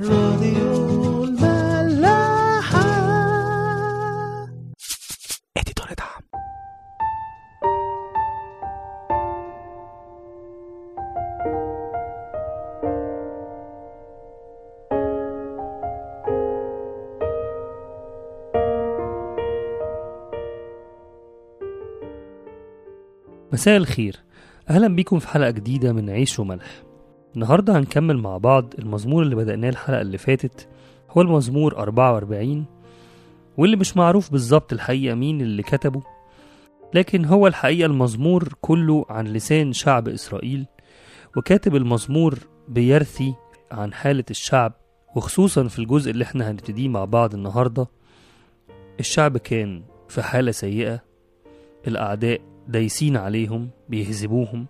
[0.00, 2.82] راديو الملاحة.
[5.56, 6.22] اديتور دعم.
[23.52, 24.16] مساء الخير.
[24.70, 26.82] أهلا بيكم في حلقة جديدة من عيش وملح.
[27.34, 30.68] النهاردة هنكمل مع بعض المزمور اللي بدأناه الحلقة اللي فاتت
[31.10, 32.64] هو المزمور 44
[33.56, 36.02] واللي مش معروف بالظبط الحقيقة مين اللي كتبه
[36.94, 40.66] لكن هو الحقيقة المزمور كله عن لسان شعب إسرائيل
[41.36, 43.34] وكاتب المزمور بيرثي
[43.72, 44.72] عن حالة الشعب
[45.16, 47.86] وخصوصا في الجزء اللي إحنا هنبتديه مع بعض النهاردة
[49.00, 51.02] الشعب كان في حالة سيئة
[51.88, 54.66] الأعداء دايسين عليهم بيهزموهم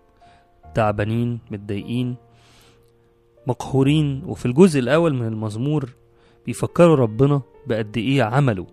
[0.75, 2.17] تعبانين متضايقين
[3.47, 5.89] مقهورين وفي الجزء الأول من المزمور
[6.47, 8.67] بيفكروا ربنا بقد إيه عمله.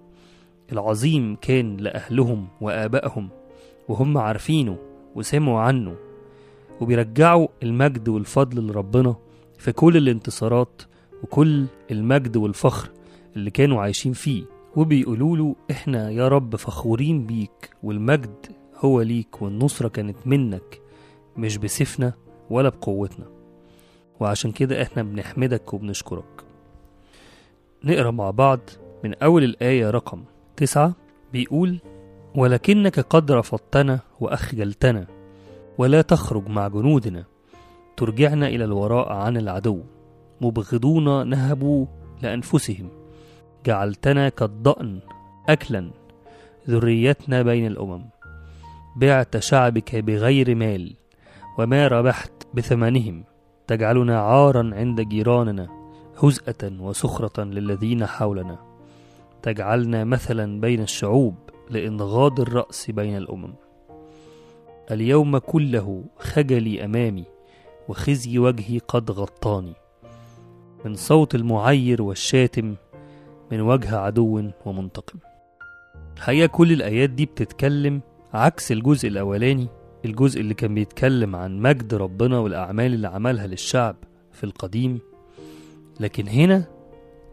[0.72, 3.30] العظيم كان لأهلهم وآبائهم
[3.88, 4.78] وهم عارفينه
[5.16, 5.96] وسمعوا عنه
[6.82, 9.16] وبيرجعوا المجد والفضل لربنا
[9.58, 10.82] في كل الانتصارات
[11.24, 12.90] وكل المجد والفخر
[13.36, 14.44] اللي كانوا عايشين فيه.
[14.76, 18.46] وبيقولوا له إحنا يا رب فخورين بيك والمجد
[18.78, 20.82] هو ليك والنصرة كانت منك
[21.38, 22.14] مش بسيفنا
[22.50, 23.39] ولا بقوتنا.
[24.20, 26.44] وعشان كده إحنا بنحمدك وبنشكرك.
[27.84, 28.60] نقرأ مع بعض
[29.04, 30.24] من أول الآية رقم
[30.58, 30.94] تسعة
[31.34, 31.80] بيقول
[32.36, 35.08] ولكنك قد رفضتنا وأخجلتنا
[35.78, 37.24] ولا تخرج مع جنودنا
[37.98, 39.82] ترجعنا إلى الوراء عن العدو
[40.42, 41.86] مبغضون نهبوا
[42.22, 42.90] لأنفسهم
[43.66, 45.00] جعلتنا كالضأن
[45.50, 45.92] أكلا
[46.70, 48.06] ذريتنا بين الأمم
[48.96, 50.96] بعت شعبك بغير مال
[51.58, 53.24] وما ربحت بثمنهم.
[53.70, 55.68] تجعلنا عارا عند جيراننا
[56.24, 58.58] هزءة وسخرة للذين حولنا.
[59.42, 61.36] تجعلنا مثلا بين الشعوب
[61.70, 63.54] لإنغاض الرأس بين الأمم.
[64.92, 67.24] اليوم كله خجلي أمامي
[67.88, 69.74] وخزي وجهي قد غطاني.
[70.86, 72.76] من صوت المعير والشاتم
[73.52, 75.20] من وجه عدو ومنتقم.
[76.18, 78.02] الحقيقة كل الآيات دي بتتكلم
[78.34, 79.68] عكس الجزء الأولاني
[80.06, 83.96] الجزء اللي كان بيتكلم عن مجد ربنا والأعمال اللي عملها للشعب
[84.32, 85.00] في القديم.
[86.00, 86.66] لكن هنا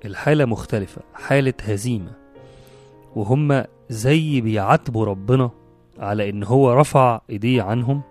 [0.04, 2.12] الحالة مختلفة حالة هزيمة.
[3.16, 5.50] وهم زي بيعاتبوا ربنا
[5.98, 8.02] على إن هو رفع إيديه عنهم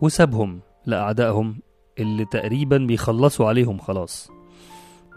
[0.00, 1.58] وسابهم لأعدائهم
[1.98, 4.30] اللي تقريبا بيخلصوا عليهم خلاص.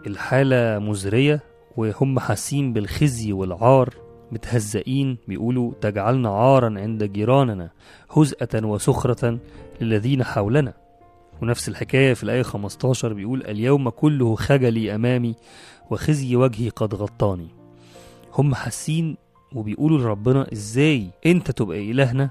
[0.07, 1.43] الحالة مزرية
[1.77, 4.06] وهم حاسين بالخزي والعار.
[4.31, 7.69] متهزئين بيقولوا تجعلنا عارا عند جيراننا
[8.11, 9.39] هزءة وسخرة
[9.81, 10.73] للذين حولنا.
[11.41, 15.35] ونفس الحكاية في الآية 15 بيقول اليوم كله خجلي أمامي
[15.91, 17.47] وخزي وجهي قد غطاني.
[18.33, 19.17] هم حاسين
[19.55, 22.29] وبيقولوا لربنا إزاي أنت تبقى إلهنا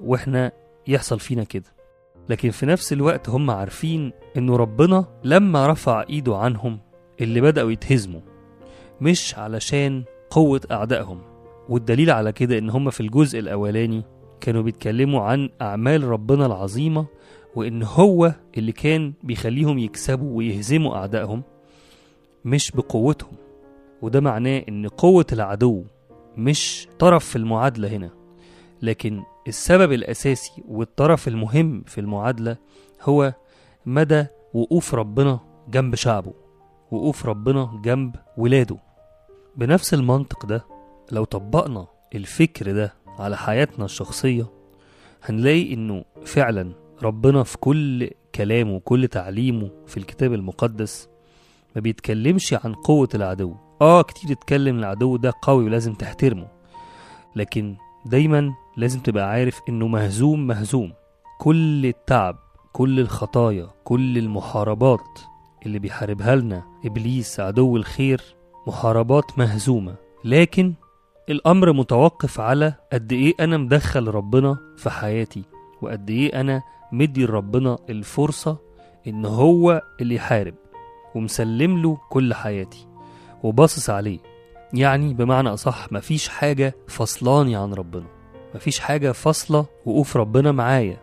[0.00, 0.52] وإحنا
[0.86, 1.74] يحصل فينا كده؟
[2.28, 6.78] لكن في نفس الوقت هم عارفين إنه ربنا لما رفع إيده عنهم
[7.20, 8.20] اللي بدأوا يتهزموا
[9.00, 11.18] مش علشان قوة أعدائهم.
[11.68, 14.02] والدليل على كده إن هم في الجزء الأولاني
[14.40, 17.06] كانوا بيتكلموا عن أعمال ربنا العظيمة
[17.54, 21.42] وإن هو اللي كان بيخليهم يكسبوا ويهزموا أعدائهم
[22.44, 23.32] مش بقوتهم.
[24.02, 25.84] وده معناه إن قوة العدو
[26.36, 28.10] مش طرف في المعادلة هنا
[28.82, 32.56] لكن السبب الأساسي والطرف المهم في المعادلة
[33.02, 33.34] هو
[33.86, 36.32] مدى وقوف ربنا جنب شعبه
[36.90, 38.93] وقوف ربنا جنب ولاده.
[39.56, 40.64] بنفس المنطق ده
[41.12, 44.46] لو طبقنا الفكر ده على حياتنا الشخصية
[45.22, 46.72] هنلاقي إنه فعلا
[47.02, 51.08] ربنا في كل كلامه وكل تعليمه في الكتاب المقدس
[51.76, 53.54] ما بيتكلمش عن قوة العدو.
[53.80, 56.48] آه كتير يتكلم العدو ده قوي ولازم تحترمه
[57.36, 57.76] لكن
[58.06, 60.92] دايما لازم تبقى عارف إنه مهزوم مهزوم.
[61.40, 62.36] كل التعب
[62.72, 65.18] كل الخطايا كل المحاربات
[65.66, 68.20] اللي بيحاربها لنا إبليس عدو الخير
[68.66, 69.94] محاربات مهزومة.
[70.24, 70.74] لكن
[71.28, 75.42] الأمر متوقف على قد إيه أنا مدخل ربنا في حياتي
[75.82, 76.62] وقد إيه أنا
[76.92, 78.58] مدي لربنا الفرصة
[79.06, 80.54] إن هو اللي يحارب
[81.14, 82.86] ومسلم له كل حياتي
[83.42, 84.18] وباصص عليه.
[84.72, 88.06] يعني بمعنى أصح مفيش حاجة فصلاني عن ربنا
[88.54, 91.00] مفيش حاجة فاصلة وقوف ربنا معايا.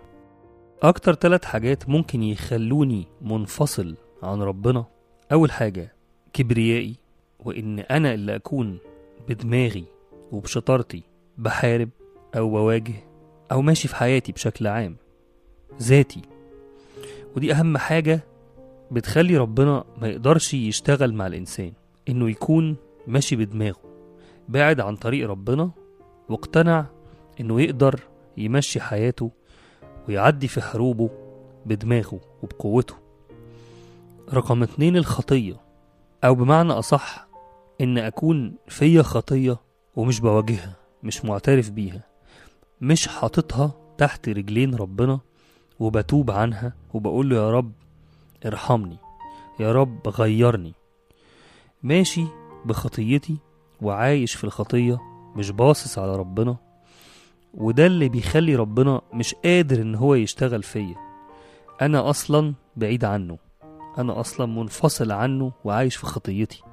[0.84, 4.86] أكتر ثلاث حاجات ممكن يخلوني منفصل عن ربنا.
[5.32, 5.96] أول حاجة
[6.34, 6.96] كبريائي.
[7.46, 8.78] وإن أنا اللي أكون
[9.30, 9.86] بدماغي
[10.32, 11.04] وبشطارتي
[11.38, 11.90] بحارب
[12.36, 12.94] أو بواجه
[13.52, 14.96] أو ماشي في حياتي بشكل عام
[15.82, 16.22] ذاتي.
[17.36, 18.24] ودي أهم حاجة
[18.92, 21.74] بتخلي ربنا ما يقدرش يشتغل مع الإنسان
[22.10, 22.76] إنه يكون
[23.08, 23.82] ماشي بدماغه
[24.50, 25.72] بعد عن طريق ربنا
[26.30, 26.86] واقتنع
[27.40, 28.00] إنه يقدر
[28.38, 29.32] يمشي حياته
[30.08, 31.10] ويعدي في حروبه
[31.66, 32.96] بدماغه وبقوته.
[34.34, 35.56] رقم اتنين الخطية
[36.24, 37.28] أو بمعنى أصح
[37.82, 39.58] إن أكون فيا خطية
[39.96, 42.04] ومش بواجهها مش معترف بيها
[42.82, 45.20] مش حاططها تحت رجلين ربنا
[45.80, 47.72] وبتوب عنها وبقول له يا رب
[48.46, 48.98] ارحمني
[49.60, 50.74] يا رب غيرني.
[51.84, 52.26] ماشي
[52.66, 53.38] بخطيتي
[53.82, 54.98] وعايش في الخطية
[55.36, 56.58] مش باصص على ربنا
[57.54, 60.96] وده اللي بيخلي ربنا مش قادر إن هو يشتغل فيا.
[61.82, 63.38] أنا أصلا بعيد عنه
[63.98, 66.64] أنا أصلا منفصل عنه وعايش في خطيتي.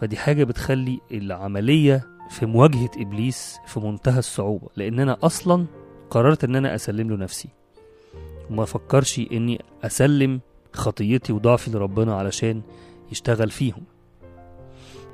[0.00, 5.66] فدي حاجة بتخلي العملية في مواجهة إبليس في منتهى الصعوبة لأن أنا أصلا
[6.10, 7.48] قررت إن أنا أسلم له نفسي.
[8.50, 10.40] وما فكرش إني أسلم
[10.72, 12.62] خطيتي وضعفي لربنا علشان
[13.12, 13.82] يشتغل فيهم.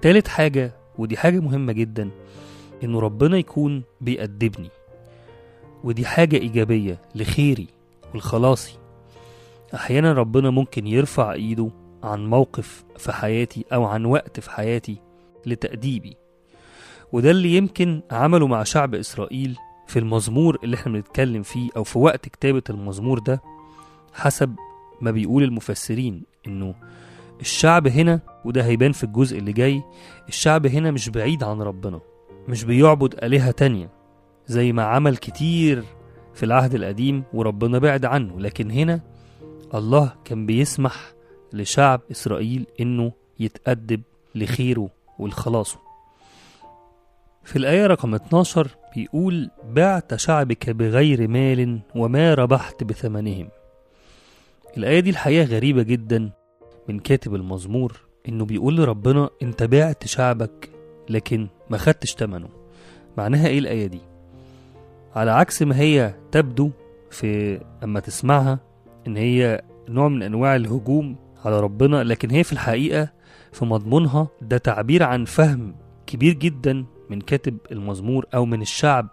[0.03, 2.11] تالت حاجة ودي حاجة مهمة جدا
[2.85, 4.71] إنه ربنا يكون بيأدبني.
[5.85, 7.67] ودي حاجة إيجابية لخيري
[8.15, 8.79] ولخلاصي
[9.75, 11.71] أحيانا ربنا ممكن يرفع إيده
[12.05, 14.97] عن موقف في حياتي أو عن وقت في حياتي
[15.47, 16.17] لتأديبي.
[17.12, 19.56] وده اللي يمكن عمله مع شعب إسرائيل
[19.87, 23.43] في المزمور اللي إحنا بنتكلم فيه أو في وقت كتابة المزمور ده
[24.15, 24.55] حسب
[25.01, 26.75] ما بيقول المفسرين إنه
[27.41, 29.83] الشعب هنا وده هيبان في الجزء اللي جاي
[30.29, 32.01] الشعب هنا مش بعيد عن ربنا
[32.49, 33.91] مش بيعبد آلهة تانية
[34.47, 35.85] زي ما عمل كتير
[36.35, 38.41] في العهد القديم وربنا بعد عنه.
[38.41, 39.01] لكن هنا
[39.75, 41.12] الله كان بيسمح
[41.55, 44.03] لشعب إسرائيل إنه يتأدب
[44.35, 45.79] لخيره ولخلاصه.
[47.45, 53.49] في الآية رقم 12 بيقول بعت شعبك بغير مال وما ربحت بثمنهم.
[54.77, 56.31] الآية دي الحقيقة غريبة جدا
[56.89, 60.71] من كاتب المزمور إنه بيقول لربنا أنت بعت شعبك
[61.11, 62.49] لكن ما خدتش تمنه
[63.19, 64.01] معناها إيه الآية دي؟
[65.17, 66.71] على عكس ما هي تبدو
[67.11, 68.59] في أما تسمعها
[69.06, 73.12] إن هي نوع من أنواع الهجوم على ربنا لكن هي في الحقيقة
[73.52, 75.76] في مضمونها ده تعبير عن فهم
[76.06, 79.08] كبير جدا من كاتب المزمور أو من الشعب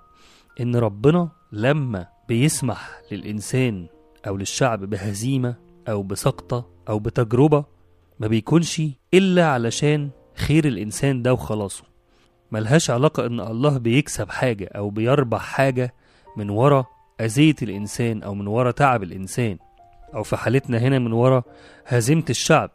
[0.62, 3.88] إن ربنا لما بيسمح للإنسان
[4.28, 5.56] أو للشعب بهزيمة
[5.90, 7.66] أو بسقطة أو بتجربة
[8.20, 8.82] ما بيكونش
[9.14, 11.84] إلا علشان خير الإنسان ده وخلاصه.
[12.52, 15.94] ملهاش علاقة إن الله بيكسب حاجة أو بيربح حاجة
[16.38, 16.86] من ورا
[17.22, 19.58] أذية الإنسان أو من ورا تعب الإنسان.
[20.16, 21.44] أو في حالتنا هنا من ورا
[21.86, 22.70] هزيمة الشعب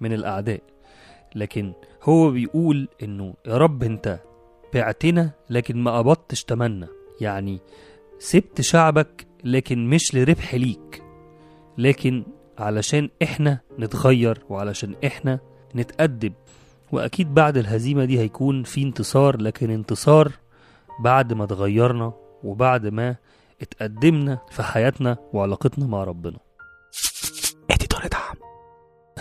[0.00, 0.60] من الأعداء.
[1.34, 1.72] لكن
[2.02, 4.20] هو بيقول إنه يا رب أنت
[4.74, 6.88] بعتنا لكن ما قبضتش تمنا
[7.20, 7.60] يعني
[8.18, 11.02] سبت شعبك لكن مش لربح ليك.
[11.78, 12.24] لكن
[12.58, 15.38] علشان إحنا نتغير وعلشان إحنا
[15.76, 16.32] نتأدب.
[16.92, 20.32] وأكيد بعد الهزيمة دي هيكون في انتصار لكن انتصار
[21.00, 22.12] بعد ما اتغيرنا
[22.44, 23.16] وبعد ما
[23.62, 26.38] اتقدمنا في حياتنا وعلاقتنا مع ربنا.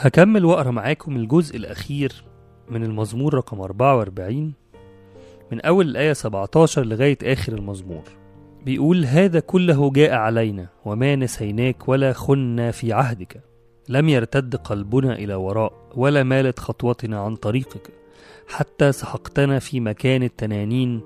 [0.03, 2.23] هكمل وأقرأ معاكم الجزء الأخير
[2.69, 4.53] من المزمور رقم 44
[5.51, 8.03] من أول الآية 17 لغاية آخر المزمور.
[8.65, 13.43] بيقول هذا كله جاء علينا وما نسيناك ولا خنا في عهدك.
[13.89, 17.89] لم يرتد قلبنا إلى وراء ولا مالت خطوتنا عن طريقك.
[18.47, 21.01] حتى سحقتنا في مكان التنانين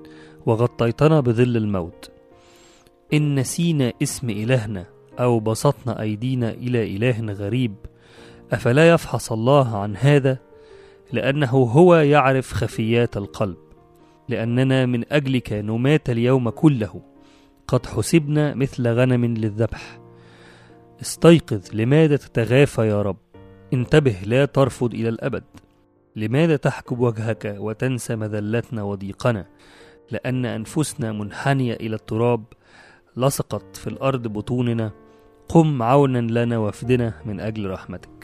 [0.46, 2.10] وغطيتنا بظل الموت.
[3.12, 4.84] إن نسينا اسم إلهنا
[5.20, 7.74] أو بسطنا أيدينا إلى إله غريب.
[8.52, 10.38] أفلا يفحص الله عن هذا؟
[11.12, 13.56] لأنه هو يعرف خفيات القلب.
[14.28, 17.02] لأننا من أجلك نمات اليوم كله.
[17.68, 19.98] قد حسبنا مثل غنم للذبح.
[21.00, 23.16] استيقظ لماذا تتغافى يا رب؟
[23.72, 25.44] انتبه لا ترفض إلى الأبد.
[26.16, 29.46] لماذا تحجب وجهك وتنسى مذلتنا وضيقنا؟
[30.10, 32.44] لأن أنفسنا منحنية إلى التراب.
[33.16, 34.90] لصقت في الأرض بطوننا.
[35.48, 38.17] قم عونا لنا وافدنا من أجل رحمتك.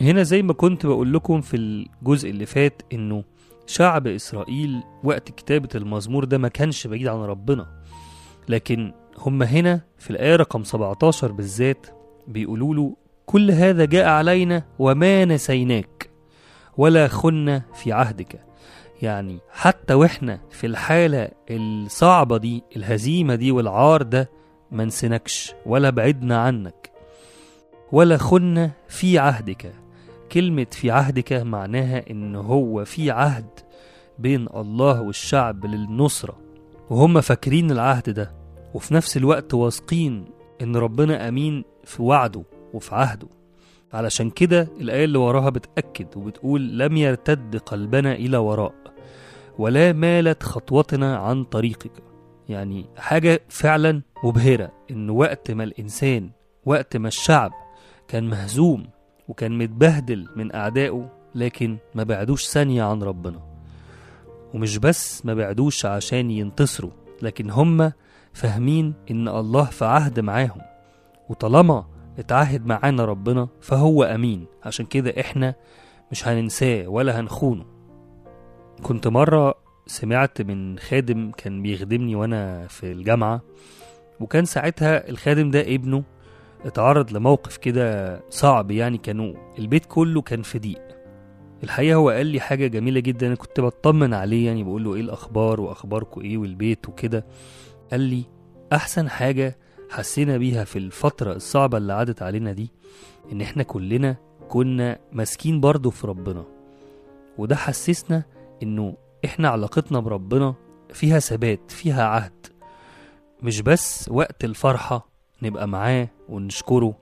[0.00, 3.24] هنا زي ما كنت بقول لكم في الجزء اللي فات إنه
[3.66, 7.66] شعب إسرائيل وقت كتابة المزمور ده ما كانش بعيد عن ربنا.
[8.48, 11.86] لكن هم هنا في الآية رقم 17 بالذات
[12.28, 12.96] بيقولوا له
[13.26, 16.10] كل هذا جاء علينا وما نسيناك
[16.76, 18.40] ولا خنا في عهدك.
[19.02, 24.30] يعني حتى وإحنا في الحالة الصعبة دي الهزيمة دي والعار ده
[24.70, 26.90] ما نسينكش ولا بعدنا عنك
[27.92, 29.72] ولا خنا في عهدك.
[30.34, 33.46] كلمة في عهدك معناها إن هو في عهد
[34.18, 36.36] بين الله والشعب للنصرة.
[36.90, 38.32] وهم فاكرين العهد ده
[38.74, 40.24] وفي نفس الوقت واثقين
[40.62, 42.42] إن ربنا أمين في وعده
[42.74, 43.28] وفي عهده.
[43.92, 48.74] علشان كده الآية اللي وراها بتأكد وبتقول لم يرتد قلبنا إلى وراء
[49.58, 51.92] ولا مالت خطوتنا عن طريقك.
[52.48, 56.30] يعني حاجة فعلا مبهرة إن وقت ما الإنسان
[56.66, 57.52] وقت ما الشعب
[58.08, 58.86] كان مهزوم
[59.28, 63.40] وكان متبهدل من أعدائه لكن ما بعدوش ثانية عن ربنا.
[64.54, 66.90] ومش بس ما بعدوش عشان ينتصروا
[67.22, 67.92] لكن هم
[68.32, 70.60] فاهمين إن الله في عهد معاهم.
[71.28, 71.84] وطالما
[72.18, 74.46] اتعهد معانا ربنا فهو أمين.
[74.64, 75.54] عشان كده إحنا
[76.12, 77.64] مش هننساه ولا هنخونه.
[78.82, 79.54] كنت مرة
[79.86, 83.40] سمعت من خادم كان بيخدمني وأنا في الجامعة
[84.20, 86.02] وكان ساعتها الخادم ده ابنه
[86.64, 90.82] اتعرض لموقف كده صعب يعني كانوا البيت كله كان في ضيق
[91.64, 95.00] الحقيقة هو قال لي حاجة جميلة جدا أنا كنت بطمن عليه يعني بقول له إيه
[95.00, 97.26] الأخبار وأخباركم إيه والبيت وكده.
[97.90, 98.24] قال لي
[98.72, 99.58] أحسن حاجة
[99.90, 102.70] حسينا بيها في الفترة الصعبة اللي عدت علينا دي
[103.32, 104.16] إن إحنا كلنا
[104.48, 106.44] كنا ماسكين برضه في ربنا.
[107.38, 108.22] وده حسسنا
[108.62, 110.54] إنه إحنا علاقتنا بربنا
[110.92, 112.46] فيها ثبات فيها عهد.
[113.42, 115.13] مش بس وقت الفرحة
[115.44, 116.94] نبقى معاه ونشكره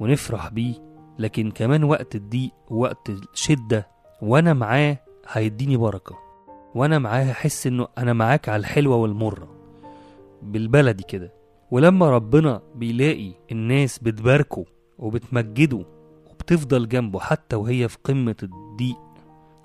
[0.00, 0.74] ونفرح بيه.
[1.18, 3.88] لكن كمان وقت الضيق ووقت الشدة
[4.22, 6.18] وأنا معاه هيديني بركة.
[6.74, 9.48] وأنا معاه هحس إنه أنا معاك على الحلوة والمرة.
[10.42, 11.32] بالبلدي كده.
[11.70, 14.64] ولما ربنا بيلاقي الناس بتباركه
[14.98, 15.84] وبتمجده
[16.30, 18.98] وبتفضل جنبه حتى وهي في قمة الضيق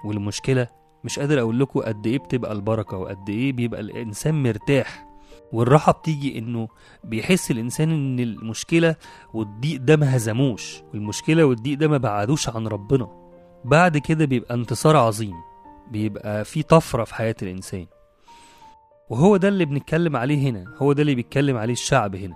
[0.05, 0.67] والمشكلة
[1.03, 5.08] مش قادر أقول لكم قد إيه بتبقى البركة وقد إيه بيبقى الإنسان مرتاح.
[5.54, 6.68] والراحة بتيجي إنه
[7.04, 8.96] بيحس الإنسان إن المشكلة
[9.34, 13.08] والضيق ده ما هزموش والمشكلة والضيق ده ما بعدوش عن ربنا.
[13.66, 15.34] بعد كده بيبقى انتصار عظيم
[15.92, 17.86] بيبقى في طفرة في حياة الإنسان.
[19.10, 22.36] وهو ده اللي بنتكلم عليه هنا هو ده اللي بيتكلم عليه الشعب هنا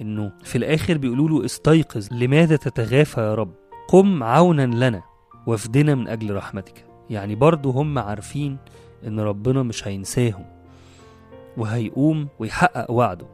[0.00, 3.52] إنه في الآخر بيقولوا له استيقظ لماذا تتغافى يا رب؟
[3.88, 5.02] قم عونا لنا
[5.46, 6.84] وافدنا من أجل رحمتك.
[7.10, 8.58] يعني برضو هم عارفين
[9.06, 10.57] إن ربنا مش هينساهم.
[11.58, 13.26] وهيقوم ويحقق وعده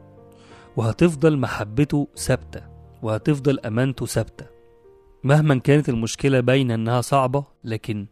[0.77, 2.61] وهتفضل محبته ثابتة
[3.01, 4.45] وهتفضل أمانته ثابتة.
[5.23, 8.05] مهما كانت المشكلة باينة إنها صعبة لكن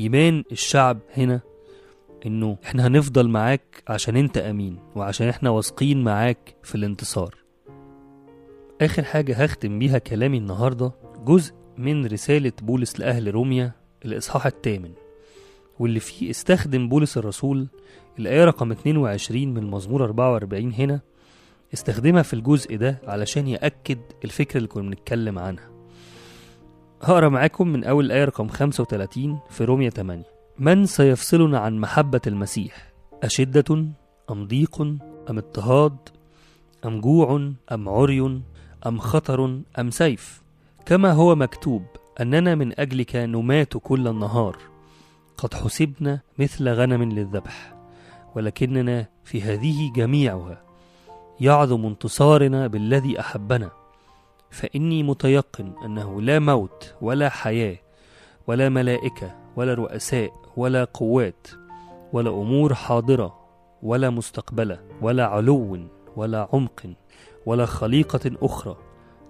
[0.00, 1.40] إيمان الشعب هنا
[2.26, 7.34] إنه إحنا هنفضل معاك عشان أنت أمين وعشان إحنا واثقين معاك في الانتصار.
[8.80, 10.92] آخر حاجة هختم بيها كلامي النهاردة
[11.24, 13.72] جزء من رسالة بولس لأهل روميا
[14.04, 14.92] الإصحاح الثامن
[15.78, 17.66] واللي فيه استخدم بولس الرسول
[18.18, 21.00] الآية رقم 22 من مزمور 44 هنا
[21.74, 25.70] استخدمها في الجزء ده علشان يأكد الفكرة اللي كنا بنتكلم عنها.
[27.02, 30.24] هقرأ معاكم من أول الآية رقم 35 في رومية 8
[30.58, 32.92] من سيفصلنا عن محبة المسيح؟
[33.22, 33.86] أشدة
[34.30, 35.02] أم ضيق أم
[35.38, 35.96] اضطهاد؟
[36.84, 38.40] أم جوع أم عري
[38.86, 40.42] أم خطر أم سيف؟
[40.86, 41.82] كما هو مكتوب
[42.20, 44.56] أننا من أجلك نمات كل النهار.
[45.36, 47.73] قد حسبنا مثل غنم للذبح.
[48.36, 50.62] ولكننا في هذه جميعها
[51.40, 53.70] يعظم انتصارنا بالذي أحبنا.
[54.50, 57.76] فإني متيقن أنه لا موت ولا حياة
[58.46, 61.46] ولا ملائكة ولا رؤساء ولا قوات
[62.12, 63.38] ولا أمور حاضرة
[63.82, 65.78] ولا مستقبلة ولا علو
[66.16, 66.94] ولا عمق
[67.46, 68.76] ولا خليقة أخرى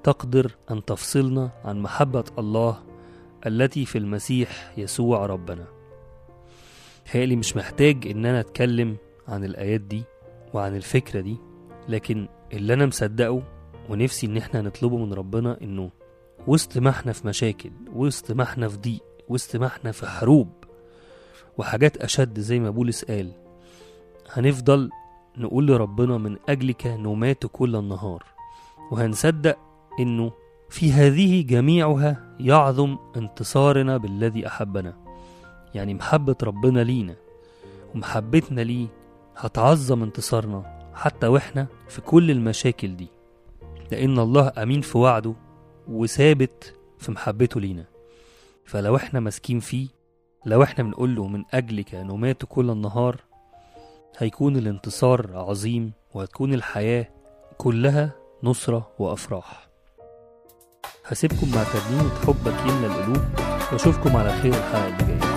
[0.02, 2.82] تقدر أن تفصلنا عن محبة الله
[3.46, 5.73] التي في المسيح يسوع ربنا.
[7.10, 8.96] هيقلي مش محتاج إن أنا أتكلم
[9.28, 10.02] عن الآيات دي
[10.54, 11.36] وعن الفكرة دي
[11.88, 13.42] لكن اللي أنا مصدقه
[13.90, 15.90] ونفسي إن إحنا نطلبه من ربنا إنه
[16.46, 20.48] وسط ما إحنا في مشاكل وسط ما إحنا في ضيق وسط ما إحنا في حروب
[21.58, 23.32] وحاجات أشد زي ما بولس قال
[24.32, 24.90] هنفضل
[25.38, 28.24] نقول لربنا من اجلك نمات كل النهار
[28.90, 29.58] وهنصدق
[30.00, 30.32] إنه
[30.70, 35.03] في هذه جميعها يعظم انتصارنا بالذي أحبنا.
[35.74, 37.14] يعني محبة ربنا لينا
[37.94, 38.86] ومحبتنا ليه
[39.36, 43.08] هتعظم انتصارنا حتى وإحنا في كل المشاكل دي.
[43.92, 45.34] لأن الله أمين في وعده
[45.88, 47.84] وثابت في محبته لينا.
[48.64, 49.88] فلو إحنا ماسكين فيه
[50.46, 53.20] لو إحنا بنقول له من أجلك نمات كل النهار
[54.18, 57.08] هيكون الانتصار عظيم وهتكون الحياة
[57.58, 58.12] كلها
[58.42, 59.68] نصرة وأفراح.
[61.06, 63.24] هسيبكم مع ترنيمة حبك يملى القلوب
[63.72, 65.33] وأشوفكم على خير الحلقة اللي جاية.